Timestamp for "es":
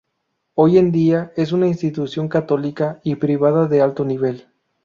1.37-1.51